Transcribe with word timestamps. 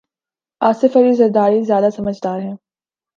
آصف 0.61 0.97
علی 0.97 1.13
زرداری 1.13 1.63
زیادہ 1.63 1.89
سمجھدار 1.95 2.39
ہیں۔ 2.39 2.55